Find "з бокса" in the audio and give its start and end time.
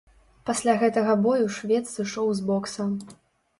2.43-2.91